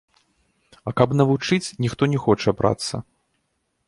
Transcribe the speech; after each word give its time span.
А 0.87 0.93
каб 1.01 1.11
навучыць, 1.19 1.71
ніхто 1.85 2.07
не 2.13 2.19
хоча 2.25 2.49
брацца. 2.63 2.95